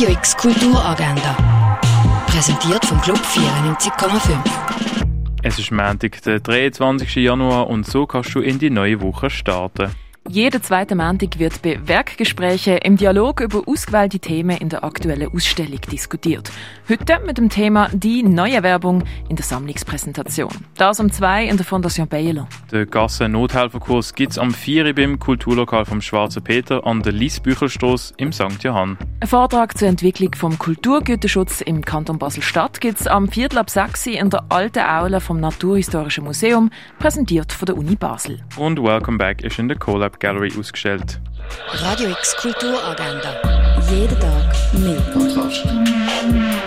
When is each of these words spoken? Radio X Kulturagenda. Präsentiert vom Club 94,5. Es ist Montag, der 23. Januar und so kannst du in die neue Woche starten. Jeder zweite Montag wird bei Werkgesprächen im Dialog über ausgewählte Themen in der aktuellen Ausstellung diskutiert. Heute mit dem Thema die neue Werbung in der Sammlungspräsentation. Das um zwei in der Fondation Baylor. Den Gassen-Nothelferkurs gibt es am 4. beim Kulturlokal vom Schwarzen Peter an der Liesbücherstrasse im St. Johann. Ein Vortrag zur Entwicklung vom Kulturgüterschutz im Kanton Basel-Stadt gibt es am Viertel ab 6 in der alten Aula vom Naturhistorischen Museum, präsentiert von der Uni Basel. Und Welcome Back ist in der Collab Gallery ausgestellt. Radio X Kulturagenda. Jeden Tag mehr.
Radio 0.00 0.16
X 0.16 0.34
Kulturagenda. 0.34 1.78
Präsentiert 2.26 2.86
vom 2.86 2.98
Club 3.02 3.18
94,5. 3.18 4.32
Es 5.42 5.58
ist 5.58 5.70
Montag, 5.70 6.22
der 6.22 6.40
23. 6.40 7.16
Januar 7.16 7.68
und 7.68 7.84
so 7.84 8.06
kannst 8.06 8.34
du 8.34 8.40
in 8.40 8.58
die 8.58 8.70
neue 8.70 9.02
Woche 9.02 9.28
starten. 9.28 9.90
Jeder 10.28 10.62
zweite 10.62 10.94
Montag 10.94 11.38
wird 11.38 11.62
bei 11.62 11.80
Werkgesprächen 11.88 12.76
im 12.78 12.96
Dialog 12.96 13.40
über 13.40 13.62
ausgewählte 13.66 14.18
Themen 14.20 14.58
in 14.58 14.68
der 14.68 14.84
aktuellen 14.84 15.32
Ausstellung 15.34 15.80
diskutiert. 15.90 16.52
Heute 16.88 17.20
mit 17.26 17.38
dem 17.38 17.48
Thema 17.48 17.88
die 17.92 18.22
neue 18.22 18.62
Werbung 18.62 19.02
in 19.28 19.36
der 19.36 19.44
Sammlungspräsentation. 19.44 20.52
Das 20.76 21.00
um 21.00 21.10
zwei 21.10 21.46
in 21.46 21.56
der 21.56 21.64
Fondation 21.64 22.06
Baylor. 22.06 22.48
Den 22.70 22.88
Gassen-Nothelferkurs 22.88 24.14
gibt 24.14 24.32
es 24.32 24.38
am 24.38 24.52
4. 24.52 24.94
beim 24.94 25.18
Kulturlokal 25.18 25.86
vom 25.86 26.00
Schwarzen 26.00 26.44
Peter 26.44 26.86
an 26.86 27.02
der 27.02 27.12
Liesbücherstrasse 27.12 28.14
im 28.18 28.32
St. 28.32 28.62
Johann. 28.62 28.98
Ein 29.20 29.28
Vortrag 29.28 29.76
zur 29.76 29.88
Entwicklung 29.88 30.34
vom 30.34 30.58
Kulturgüterschutz 30.58 31.60
im 31.62 31.84
Kanton 31.84 32.18
Basel-Stadt 32.18 32.80
gibt 32.80 33.00
es 33.00 33.06
am 33.06 33.28
Viertel 33.28 33.58
ab 33.58 33.70
6 33.70 34.06
in 34.06 34.30
der 34.30 34.44
alten 34.50 34.80
Aula 34.80 35.20
vom 35.20 35.40
Naturhistorischen 35.40 36.24
Museum, 36.24 36.70
präsentiert 36.98 37.52
von 37.52 37.66
der 37.66 37.76
Uni 37.76 37.96
Basel. 37.96 38.40
Und 38.56 38.80
Welcome 38.80 39.18
Back 39.18 39.42
ist 39.42 39.58
in 39.58 39.68
der 39.68 39.78
Collab 40.10 40.20
Gallery 40.20 40.52
ausgestellt. 40.58 41.20
Radio 41.72 42.10
X 42.10 42.36
Kulturagenda. 42.36 43.36
Jeden 43.88 44.18
Tag 44.18 44.72
mehr. 44.74 46.59